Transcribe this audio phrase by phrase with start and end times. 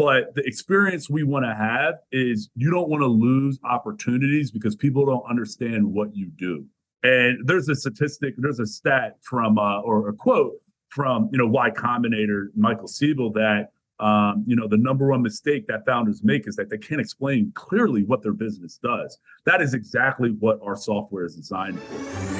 [0.00, 4.74] But the experience we want to have is you don't want to lose opportunities because
[4.74, 6.64] people don't understand what you do.
[7.02, 10.54] And there's a statistic, there's a stat from, uh, or a quote
[10.88, 15.66] from, you know, Y Combinator, Michael Siebel, that, um, you know, the number one mistake
[15.66, 19.18] that founders make is that they can't explain clearly what their business does.
[19.44, 22.39] That is exactly what our software is designed for.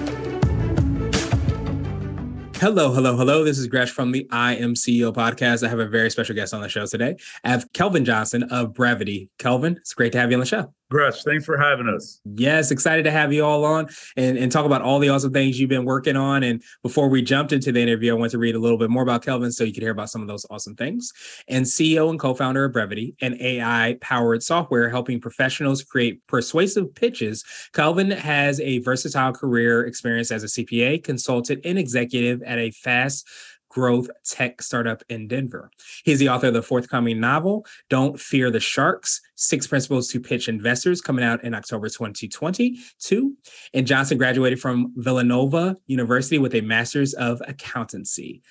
[2.61, 3.43] Hello, hello, hello.
[3.43, 5.65] This is Gresh from the I Am CEO podcast.
[5.65, 7.15] I have a very special guest on the show today.
[7.43, 9.29] I have Kelvin Johnson of Brevity.
[9.39, 10.71] Kelvin, it's great to have you on the show.
[10.91, 12.19] Gresh, thanks for having us.
[12.35, 13.87] Yes, excited to have you all on
[14.17, 16.43] and, and talk about all the awesome things you've been working on.
[16.43, 19.01] And before we jumped into the interview, I want to read a little bit more
[19.01, 21.13] about Kelvin so you could hear about some of those awesome things.
[21.47, 26.93] And CEO and co founder of Brevity, an AI powered software helping professionals create persuasive
[26.93, 27.45] pitches.
[27.71, 33.25] Kelvin has a versatile career experience as a CPA, consultant, and executive at a fast
[33.71, 35.71] growth tech startup in Denver.
[36.03, 40.49] He's the author of the forthcoming novel, Don't Fear the Sharks Six Principles to Pitch
[40.49, 43.35] Investors, coming out in October 2022.
[43.73, 48.43] And Johnson graduated from Villanova University with a master's of accountancy.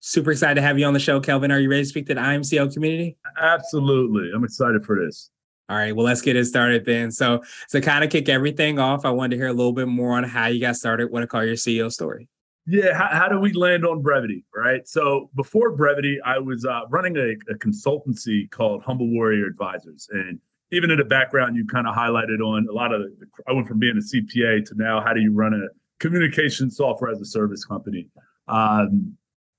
[0.00, 1.50] Super excited to have you on the show, Kelvin.
[1.50, 3.16] Are you ready to speak to the I Am CEO community?
[3.40, 4.30] Absolutely.
[4.34, 5.30] I'm excited for this.
[5.70, 7.10] All right, well, let's get it started then.
[7.10, 10.14] So, to kind of kick everything off, I wanted to hear a little bit more
[10.14, 11.10] on how you got started.
[11.10, 12.28] What I call your CEO story.
[12.66, 14.86] Yeah, how, how, do we land on brevity, right?
[14.88, 20.38] So before brevity, I was uh, running a, a, consultancy called Humble Warrior Advisors, and
[20.72, 23.02] even in the background, you kind of highlighted on a lot of.
[23.02, 25.68] The, I went from being a CPA to now, how do you run a
[26.00, 28.08] communication software as a service company?
[28.48, 29.14] Um,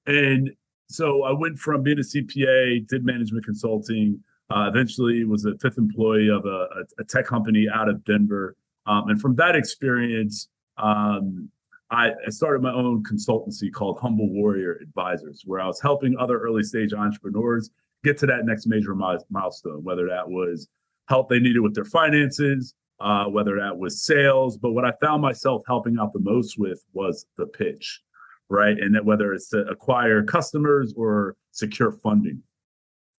[0.07, 0.49] and
[0.89, 4.19] so I went from being a CPA, did management consulting,
[4.49, 8.55] uh, eventually was a fifth employee of a, a tech company out of Denver,
[8.87, 10.49] um, and from that experience.
[10.77, 11.49] Um,
[11.91, 16.63] I, started my own consultancy called Humble Warrior Advisors, where I was helping other early
[16.63, 17.69] stage entrepreneurs
[18.03, 20.67] get to that next major milestone, whether that was
[21.07, 24.57] help they needed with their finances, uh, whether that was sales.
[24.57, 28.01] But what I found myself helping out the most with was the pitch,
[28.49, 28.77] right?
[28.77, 32.41] And that whether it's to acquire customers or secure funding.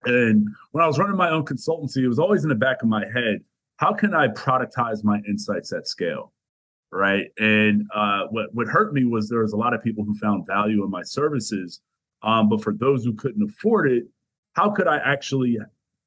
[0.05, 2.89] And when I was running my own consultancy, it was always in the back of
[2.89, 3.43] my head
[3.77, 6.31] how can I productize my insights at scale?
[6.95, 7.25] Right?
[7.37, 10.47] And uh, what what hurt me was there was a lot of people who found
[10.47, 11.81] value in my services,
[12.23, 14.05] um, but for those who couldn't afford it,
[14.53, 15.57] how could I actually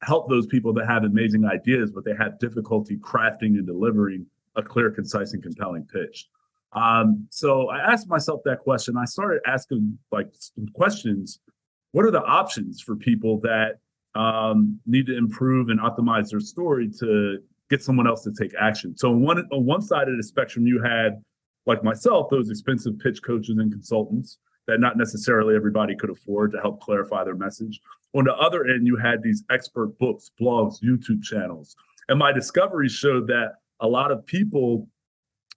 [0.03, 4.26] help those people that have amazing ideas, but they have difficulty crafting and delivering
[4.56, 6.28] a clear, concise, and compelling pitch?
[6.72, 8.97] Um, so I asked myself that question.
[8.97, 10.28] I started asking like
[10.75, 11.41] questions.
[11.93, 13.78] What are the options for people that
[14.15, 17.38] um, need to improve and optimize their story to
[17.70, 18.96] get someone else to take action.
[18.96, 21.22] So on one on one side of the spectrum, you had
[21.66, 26.60] like myself, those expensive pitch coaches and consultants that not necessarily everybody could afford to
[26.60, 27.80] help clarify their message.
[28.14, 31.76] On the other end, you had these expert books, blogs, YouTube channels.
[32.08, 34.88] And my discovery showed that a lot of people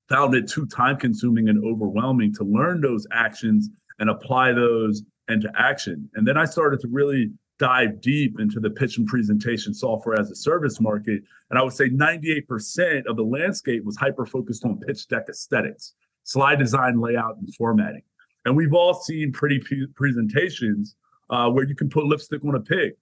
[0.10, 3.70] found it too time consuming and overwhelming to learn those actions
[4.00, 6.10] and apply those into action.
[6.16, 10.32] And then I started to really dive deep into the pitch and presentation software as
[10.32, 11.22] a service market.
[11.52, 15.94] And I would say 98% of the landscape was hyper focused on pitch deck aesthetics,
[16.24, 18.02] slide design, layout, and formatting.
[18.46, 20.96] And we've all seen pretty p- presentations
[21.30, 22.94] uh, where you can put lipstick on a pig.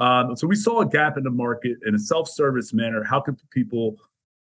[0.00, 3.04] Um, so we saw a gap in the market in a self-service manner.
[3.04, 3.94] How can people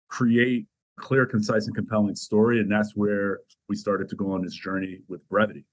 [0.10, 0.66] create
[1.00, 2.60] clear, concise, and compelling story?
[2.60, 5.64] And that's where we started to go on this journey with brevity.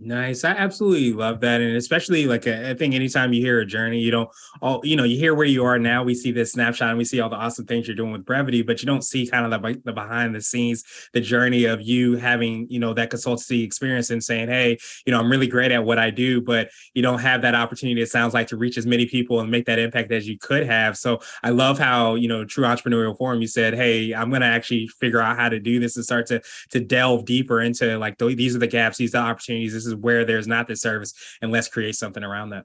[0.00, 0.42] Nice.
[0.42, 1.60] I absolutely love that.
[1.60, 4.28] And especially like I think anytime you hear a journey, you don't
[4.60, 6.02] all you know, you hear where you are now.
[6.02, 8.62] We see this snapshot and we see all the awesome things you're doing with brevity,
[8.62, 10.82] but you don't see kind of the, the behind the scenes,
[11.12, 15.20] the journey of you having, you know, that consultancy experience and saying, Hey, you know,
[15.20, 18.34] I'm really great at what I do, but you don't have that opportunity, it sounds
[18.34, 20.96] like, to reach as many people and make that impact as you could have.
[20.98, 24.88] So I love how, you know, True Entrepreneurial Forum, you said, Hey, I'm gonna actually
[24.88, 28.56] figure out how to do this and start to to delve deeper into like these
[28.56, 31.52] are the gaps, these are the opportunities this is where there's not the service and
[31.52, 32.64] let's create something around that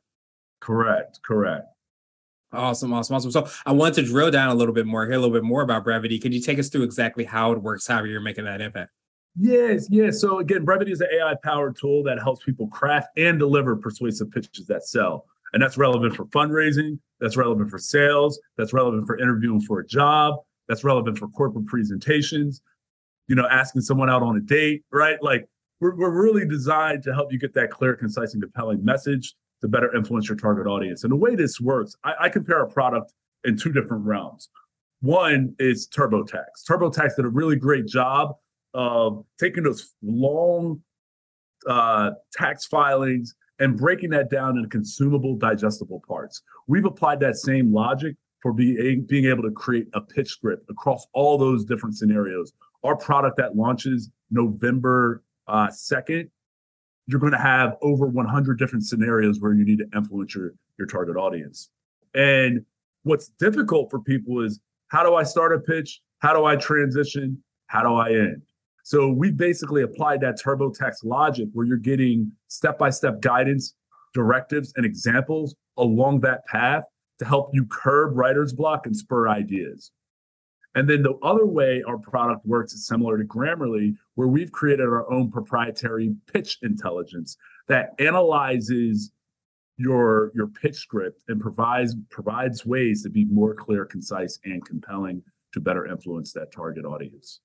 [0.60, 1.66] correct correct
[2.52, 3.32] Awesome, awesome, awesome.
[3.32, 5.62] So I want to drill down a little bit more, hear a little bit more
[5.62, 6.18] about brevity.
[6.18, 8.92] Could you take us through exactly how it works, how you're making that impact?
[9.36, 10.20] Yes, yes.
[10.20, 14.32] So again, brevity is an AI powered tool that helps people craft and deliver persuasive
[14.32, 15.26] pitches that sell.
[15.54, 19.86] And that's relevant for fundraising, that's relevant for sales, that's relevant for interviewing for a
[19.86, 20.36] job,
[20.68, 22.62] that's relevant for corporate presentations,
[23.28, 25.22] you know, asking someone out on a date, right?
[25.22, 25.48] Like
[25.80, 29.68] we're, we're really designed to help you get that clear, concise, and compelling message to
[29.68, 31.04] better influence your target audience.
[31.04, 34.50] And the way this works, I, I compare a product in two different realms.
[35.02, 36.66] One is TurboTax.
[36.70, 38.36] TurboTax did a really great job
[38.74, 40.82] of taking those long
[41.68, 46.42] uh, tax filings and breaking that down into consumable, digestible parts.
[46.68, 51.06] We've applied that same logic for being, being able to create a pitch script across
[51.14, 52.54] all those different scenarios.
[52.84, 56.30] Our product that launches November uh, 2nd,
[57.08, 60.88] you're going to have over 100 different scenarios where you need to influence your, your
[60.88, 61.70] target audience.
[62.14, 62.66] And
[63.04, 64.60] what's difficult for people is
[64.90, 66.02] how do I start a pitch?
[66.20, 67.42] How do I transition?
[67.68, 68.44] How do I end?
[68.84, 73.76] So we basically applied that TurboTax logic where you're getting step-by-step guidance,
[74.14, 76.84] directives, and examples along that path
[77.20, 79.92] to help you curb writer's block and spur ideas.
[80.76, 84.86] And then the other way our product works is similar to Grammarly, where we've created
[84.86, 87.38] our own proprietary pitch intelligence
[87.68, 89.12] that analyzes
[89.78, 95.24] your your pitch script and provides provides ways to be more clear, concise, and compelling
[95.54, 97.40] to better influence that target audience.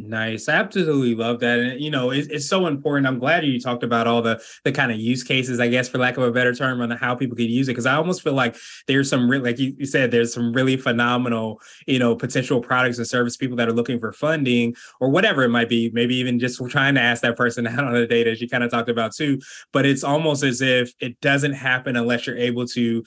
[0.00, 0.48] Nice.
[0.48, 1.58] I absolutely love that.
[1.58, 3.04] And you know, it's, it's so important.
[3.08, 5.98] I'm glad you talked about all the the kind of use cases, I guess, for
[5.98, 7.74] lack of a better term, on how people could use it.
[7.74, 8.56] Cause I almost feel like
[8.86, 13.08] there's some like you, you said, there's some really phenomenal, you know, potential products and
[13.08, 16.62] service people that are looking for funding or whatever it might be, maybe even just
[16.70, 19.12] trying to ask that person out on a date, as you kind of talked about
[19.16, 19.40] too.
[19.72, 23.02] But it's almost as if it doesn't happen unless you're able to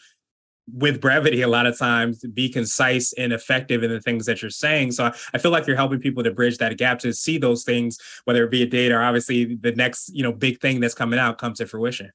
[0.73, 4.51] with brevity a lot of times be concise and effective in the things that you're
[4.51, 4.91] saying.
[4.91, 7.97] So i feel like you're helping people to bridge that gap to see those things
[8.25, 11.19] whether it be a date or obviously the next you know big thing that's coming
[11.19, 12.11] out comes to fruition.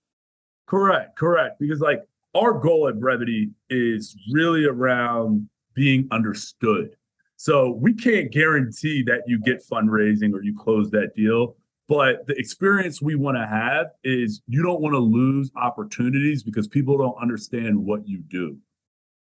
[0.67, 1.59] Correct correct.
[1.59, 2.01] Because like
[2.35, 6.97] our goal at brevity is really around being understood.
[7.37, 11.57] So we can't guarantee that you get fundraising or you close that deal
[11.89, 16.67] but the experience we want to have is you don't want to lose opportunities because
[16.67, 18.59] people don't understand what you do.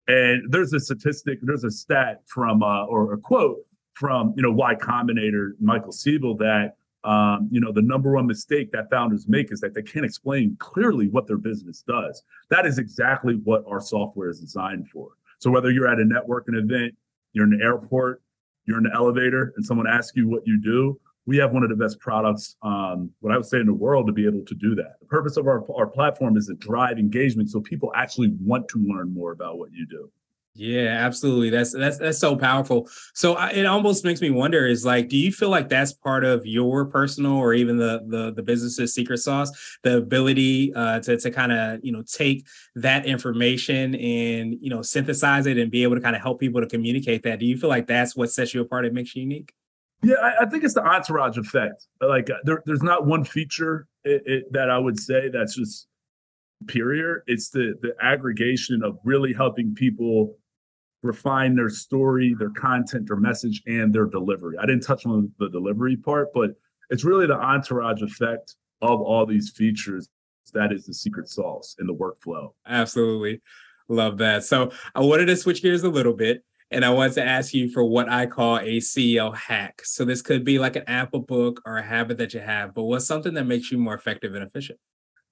[0.07, 3.57] And there's a statistic, there's a stat from, uh, or a quote
[3.93, 8.71] from, you know, Y Combinator, Michael Siebel, that, um, you know, the number one mistake
[8.71, 12.23] that founders make is that they can't explain clearly what their business does.
[12.49, 15.09] That is exactly what our software is designed for.
[15.39, 16.95] So whether you're at a networking event,
[17.33, 18.21] you're in the airport,
[18.65, 21.69] you're in the elevator, and someone asks you what you do, we have one of
[21.69, 24.55] the best products, um, what I would say in the world, to be able to
[24.55, 24.99] do that.
[24.99, 28.79] The purpose of our, our platform is to drive engagement so people actually want to
[28.79, 30.11] learn more about what you do.
[30.57, 31.49] Yeah, absolutely.
[31.49, 32.87] That's that's that's so powerful.
[33.13, 36.23] So I, it almost makes me wonder: is like, do you feel like that's part
[36.23, 39.51] of your personal or even the the the business's secret sauce,
[39.83, 44.81] the ability uh, to to kind of you know take that information and you know
[44.81, 47.39] synthesize it and be able to kind of help people to communicate that?
[47.39, 49.53] Do you feel like that's what sets you apart and makes you unique?
[50.03, 51.87] Yeah, I, I, think it's the entourage effect.
[52.01, 55.87] Like uh, there, there's not one feature it, it, that I would say that's just
[56.61, 57.23] superior.
[57.27, 60.37] It's the the aggregation of really helping people
[61.01, 64.57] refine their story, their content, their message, and their delivery.
[64.59, 66.51] I didn't touch on the delivery part, but
[66.89, 70.09] it's really the entourage effect of all these features
[70.53, 72.49] that is the secret sauce in the workflow.
[72.67, 73.41] Absolutely.
[73.87, 74.43] Love that.
[74.43, 77.69] So I wanted to switch gears a little bit and I wanted to ask you
[77.69, 79.81] for what I call a CEO hack.
[79.85, 82.83] So this could be like an Apple book or a habit that you have, but
[82.83, 84.79] what's something that makes you more effective and efficient?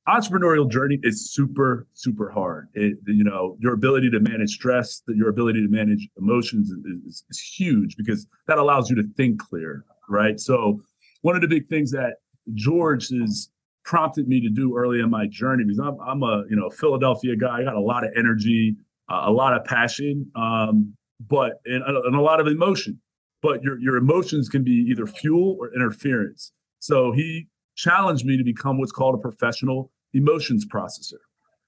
[0.08, 2.68] Entrepreneurial journey is super, super hard.
[2.74, 7.40] It, you know, your ability to manage stress, your ability to manage emotions is, is,
[7.40, 10.38] huge because that allows you to think clear, right?
[10.42, 10.82] So
[11.22, 12.16] one of the big things that
[12.54, 13.50] George has
[13.86, 17.38] prompted me to do early in my journey because I'm, I'm a you know Philadelphia
[17.38, 17.60] guy.
[17.60, 18.76] I got a lot of energy,
[19.10, 20.30] uh, a lot of passion.
[20.36, 20.96] Um,
[21.28, 23.00] but and, and a lot of emotion.
[23.42, 26.52] But your your emotions can be either fuel or interference.
[26.80, 31.20] So he challenged me to become what's called a professional emotions processor.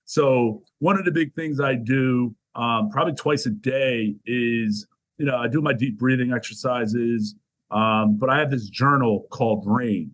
[0.05, 5.25] So one of the big things I do um, probably twice a day is you
[5.25, 7.35] know I do my deep breathing exercises,
[7.71, 10.11] um, but I have this journal called RAIN,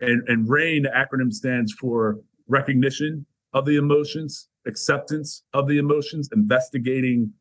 [0.00, 3.24] and and RAIN the acronym stands for recognition
[3.54, 7.32] of the emotions, acceptance of the emotions, investigating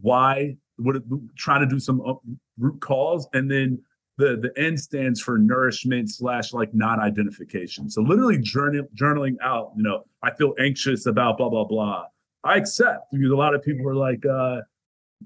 [0.00, 0.96] why what
[1.36, 2.14] trying to do some uh,
[2.58, 3.80] root cause and then
[4.18, 9.82] the the n stands for nourishment slash like non-identification so literally journal, journaling out you
[9.82, 12.04] know i feel anxious about blah blah blah.
[12.46, 13.10] I accept.
[13.12, 14.62] Because a lot of people are like uh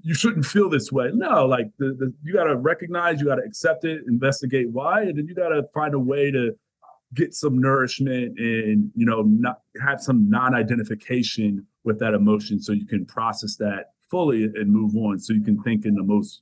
[0.01, 1.11] you shouldn't feel this way.
[1.13, 5.03] No like the, the you got to recognize you got to accept it investigate why
[5.03, 6.55] and then you got to find a way to
[7.13, 12.85] get some nourishment and you know not have some non-identification with that emotion so you
[12.85, 16.41] can process that fully and move on so you can think in the most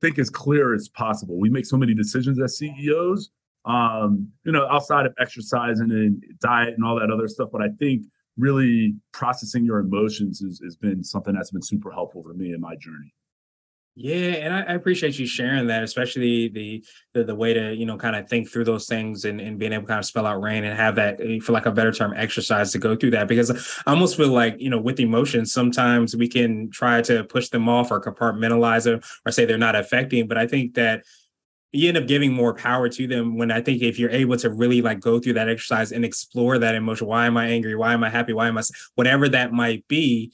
[0.00, 1.40] think as clear as possible.
[1.40, 3.30] We make so many decisions as CEOs,
[3.64, 7.48] um, you know, outside of exercising and diet and all that other stuff.
[7.50, 8.04] But I think
[8.36, 12.60] really processing your emotions is, has been something that's been super helpful for me in
[12.60, 13.12] my journey.
[14.00, 17.84] Yeah, and I, I, appreciate you sharing that, especially the, the the way to you
[17.84, 20.24] know kind of think through those things and, and being able to kind of spell
[20.24, 23.10] out rain and have that eh, for like a better term exercise to go through
[23.10, 23.50] that because
[23.84, 27.68] I almost feel like you know with emotions sometimes we can try to push them
[27.68, 31.02] off or compartmentalize them or say they're not affecting, but I think that
[31.72, 34.48] you end up giving more power to them when I think if you're able to
[34.48, 37.74] really like go through that exercise and explore that emotion, why am I angry?
[37.74, 38.32] Why am I happy?
[38.32, 38.62] Why am I
[38.94, 40.30] whatever that might be,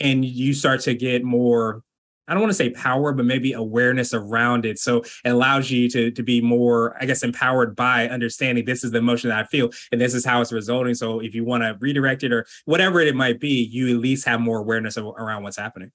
[0.00, 1.82] and you start to get more
[2.28, 4.78] I don't want to say power, but maybe awareness around it.
[4.78, 8.92] So it allows you to, to be more, I guess, empowered by understanding this is
[8.92, 10.94] the emotion that I feel and this is how it's resulting.
[10.94, 14.24] So if you want to redirect it or whatever it might be, you at least
[14.26, 15.90] have more awareness of, around what's happening.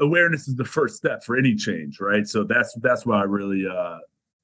[0.00, 2.26] Awareness is the first step for any change, right?
[2.26, 3.98] So that's that's why I really uh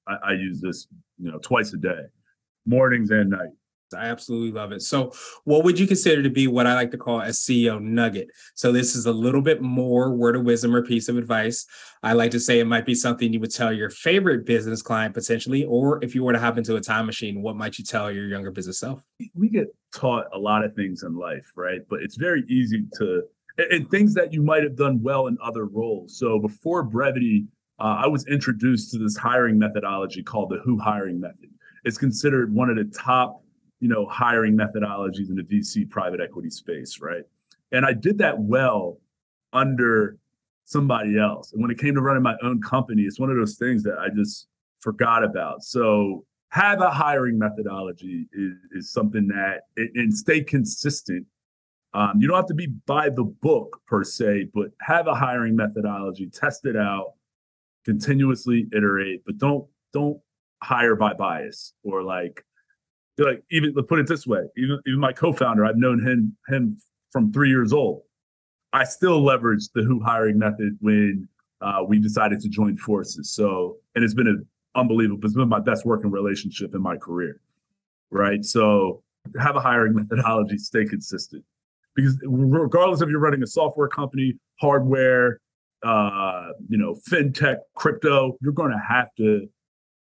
[0.08, 2.02] I, I use this, you know, twice a day,
[2.66, 3.50] mornings and night.
[3.94, 4.82] I absolutely love it.
[4.82, 5.12] So,
[5.44, 8.28] what would you consider to be what I like to call a CEO nugget?
[8.54, 11.66] So, this is a little bit more word of wisdom or piece of advice.
[12.02, 15.14] I like to say it might be something you would tell your favorite business client
[15.14, 18.10] potentially, or if you were to hop into a time machine, what might you tell
[18.10, 19.02] your younger business self?
[19.34, 21.80] We get taught a lot of things in life, right?
[21.88, 23.22] But it's very easy to,
[23.58, 26.18] and things that you might have done well in other roles.
[26.18, 27.46] So, before brevity,
[27.78, 31.50] uh, I was introduced to this hiring methodology called the Who hiring method.
[31.84, 33.42] It's considered one of the top
[33.80, 37.22] you know, hiring methodologies in the VC private equity space, right?
[37.72, 38.98] And I did that well
[39.52, 40.18] under
[40.64, 41.52] somebody else.
[41.52, 43.98] And when it came to running my own company, it's one of those things that
[43.98, 44.48] I just
[44.80, 45.62] forgot about.
[45.62, 51.26] So have a hiring methodology is, is something that and stay consistent.
[51.92, 55.56] Um, you don't have to be by the book per se, but have a hiring
[55.56, 57.14] methodology, test it out,
[57.84, 60.18] continuously iterate, but don't don't
[60.62, 62.44] hire by bias or like
[63.24, 66.76] like even put it this way even even my co-founder i've known him him
[67.16, 68.02] from three years old.
[68.74, 71.26] I still leverage the who hiring method when
[71.62, 73.32] uh, we decided to join forces.
[73.32, 77.40] So and it's been an unbelievable it's been my best working relationship in my career
[78.10, 78.44] right?
[78.44, 79.02] So
[79.40, 81.42] have a hiring methodology stay consistent.
[81.94, 85.40] Because regardless if you're running a software company hardware
[85.82, 89.48] uh, you know fintech crypto you're going to have to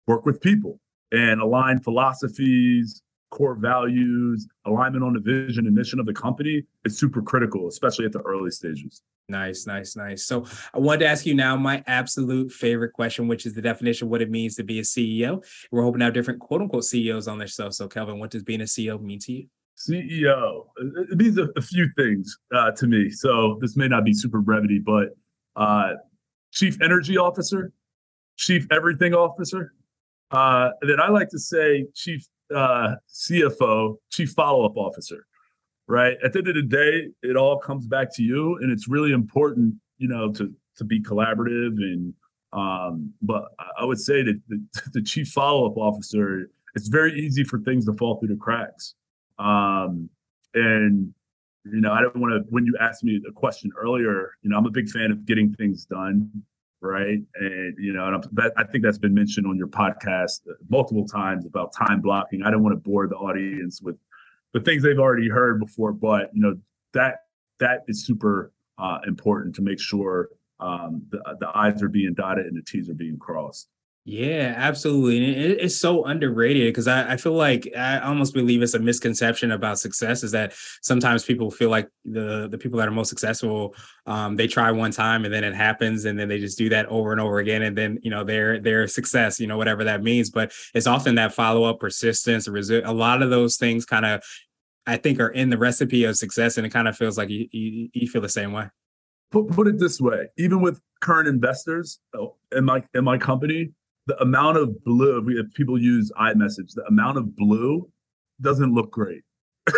[0.09, 0.81] work with people
[1.17, 6.99] and align philosophies, core values, alignment on the vision and mission of the company is
[6.99, 9.03] super critical, especially at the early stages.
[9.29, 10.25] Nice, nice, nice.
[10.25, 14.07] So I wanted to ask you now my absolute favorite question, which is the definition
[14.07, 15.45] of what it means to be a CEO.
[15.73, 17.71] We're hoping to have different quote unquote CEOs on this show.
[17.71, 19.47] So Kelvin, what does being a CEO mean to you?
[19.77, 20.67] CEO,
[21.11, 23.11] it means a, a few things uh, to me.
[23.11, 25.09] So this may not be super brevity, but
[25.57, 25.95] uh,
[26.53, 27.73] chief energy officer,
[28.37, 29.73] chief everything officer,
[30.31, 35.27] uh, then I like to say chief uh, CFO, chief follow up officer.
[35.89, 38.89] Right at the end of the day, it all comes back to you, and it's
[38.89, 41.77] really important, you know, to to be collaborative.
[41.77, 42.13] And
[42.53, 43.45] um, but
[43.79, 44.65] I would say that the,
[44.95, 48.95] the chief follow up officer, it's very easy for things to fall through the cracks.
[49.39, 50.11] Um,
[50.55, 51.15] and
[51.65, 52.51] you know, I don't want to.
[52.51, 55.55] When you asked me the question earlier, you know, I'm a big fan of getting
[55.55, 56.31] things done
[56.81, 57.19] right?
[57.35, 61.47] And you know, and that, I think that's been mentioned on your podcast multiple times
[61.47, 62.43] about time blocking.
[62.43, 63.97] I don't want to bore the audience with
[64.53, 66.57] the things they've already heard before, but you know
[66.95, 67.17] that
[67.61, 70.29] that is super uh, important to make sure
[70.61, 73.69] um, the the I's are being dotted and the T's are being crossed.
[74.09, 75.17] Yeah, absolutely.
[75.17, 78.79] And it, it's so underrated because I, I, feel like I almost believe it's a
[78.79, 83.09] misconception about success is that sometimes people feel like the the people that are most
[83.09, 83.75] successful,
[84.07, 86.87] um, they try one time and then it happens and then they just do that
[86.87, 90.05] over and over again and then you know their their success, you know whatever that
[90.05, 90.31] means.
[90.31, 94.23] But it's often that follow up, persistence, resi- a lot of those things kind of
[94.87, 97.49] I think are in the recipe of success, and it kind of feels like you,
[97.51, 98.69] you, you feel the same way.
[99.33, 103.73] Put put it this way, even with current investors oh, in my in my company
[104.07, 107.89] the amount of blue, if people use iMessage, the amount of blue
[108.41, 109.23] doesn't look great.
[109.67, 109.75] but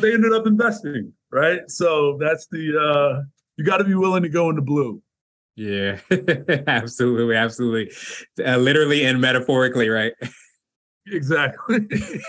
[0.00, 1.62] they ended up investing, right?
[1.68, 3.22] So that's the uh
[3.56, 5.02] you got to be willing to go into blue.
[5.56, 6.00] Yeah,
[6.66, 7.92] absolutely, absolutely,
[8.44, 10.12] uh, literally and metaphorically, right?
[11.06, 11.80] Exactly.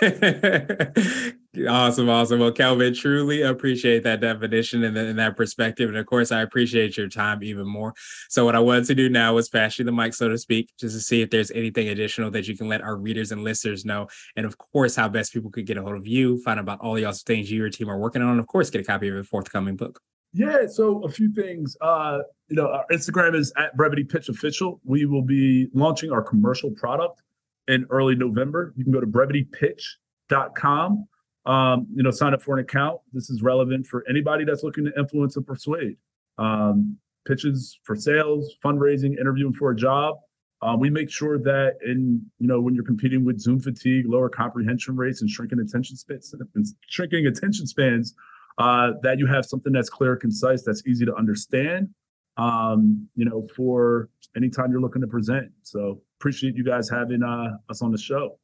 [1.69, 2.39] Awesome, awesome.
[2.39, 5.87] Well, Kelvin, truly appreciate that definition and, and, that perspective.
[5.87, 7.93] And of course, I appreciate your time even more.
[8.27, 10.71] So, what I wanted to do now was pass you the mic, so to speak,
[10.79, 13.85] just to see if there's anything additional that you can let our readers and listeners
[13.85, 14.07] know.
[14.35, 16.79] And of course, how best people could get a hold of you, find out about
[16.79, 18.81] all the awesome things you and your team are working on, and of course, get
[18.81, 20.01] a copy of your forthcoming book.
[20.33, 21.77] Yeah, so a few things.
[21.81, 24.81] Uh, you know, our Instagram is at Brevity Pitch Official.
[24.83, 27.21] We will be launching our commercial product
[27.67, 28.73] in early November.
[28.75, 31.07] You can go to brevitypitch.com
[31.45, 32.99] um, you know, sign up for an account.
[33.11, 35.97] This is relevant for anybody that's looking to influence and persuade.
[36.37, 40.17] Um, pitches for sales, fundraising, interviewing for a job.
[40.61, 44.29] Um, we make sure that in you know when you're competing with Zoom fatigue, lower
[44.29, 46.33] comprehension rates, and shrinking attention spans,
[46.87, 48.15] shrinking attention spans,
[48.57, 51.89] uh, that you have something that's clear, concise, that's easy to understand.
[52.37, 55.51] Um, you know, for anytime you're looking to present.
[55.61, 58.39] So appreciate you guys having uh, us on the show.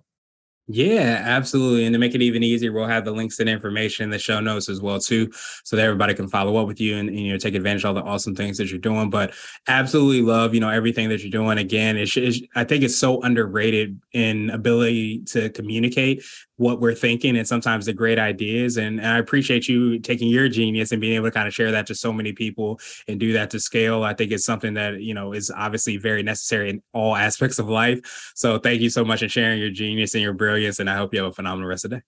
[0.71, 1.85] Yeah, absolutely.
[1.85, 4.39] And to make it even easier, we'll have the links and information in the show
[4.39, 5.31] notes as well too,
[5.63, 7.87] so that everybody can follow up with you and, and, you know take advantage of
[7.87, 9.09] all the awesome things that you're doing.
[9.09, 9.33] But
[9.67, 11.57] absolutely love you know everything that you're doing.
[11.57, 16.23] Again, it's, it's I think it's so underrated in ability to communicate
[16.57, 18.75] what we're thinking and sometimes the great ideas.
[18.75, 21.71] And, and I appreciate you taking your genius and being able to kind of share
[21.71, 24.03] that to so many people and do that to scale.
[24.03, 27.69] I think it's something that, you know, is obviously very necessary in all aspects of
[27.69, 28.01] life.
[28.35, 30.58] So thank you so much for sharing your genius and your brilliance.
[30.79, 32.03] And I hope you have a phenomenal rest of the day.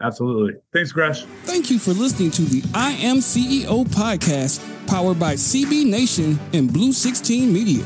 [0.00, 0.54] Absolutely.
[0.72, 1.24] Thanks, Gresh.
[1.44, 6.72] Thank you for listening to the I Am CEO podcast powered by CB Nation and
[6.72, 7.84] Blue 16 Media.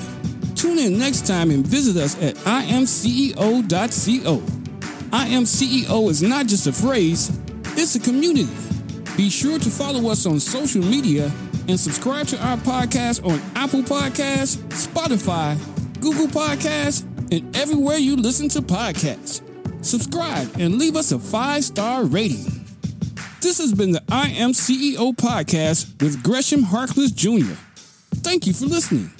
[0.54, 3.62] Tune in next time and visit us at imceo.co.
[5.12, 7.38] I am CEO is not just a phrase,
[7.76, 8.48] it's a community.
[9.16, 11.30] Be sure to follow us on social media
[11.68, 15.56] and subscribe to our podcast on Apple Podcasts, Spotify,
[16.00, 19.42] Google Podcasts, and everywhere you listen to podcasts.
[19.82, 22.44] Subscribe and leave us a five star rating.
[23.40, 27.54] This has been the I Am CEO podcast with Gresham Harkless Jr.
[28.22, 29.10] Thank you for listening.